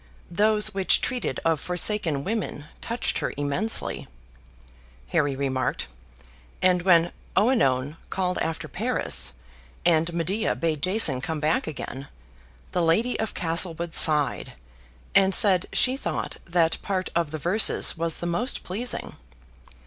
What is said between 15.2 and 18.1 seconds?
said she thought that part of the verses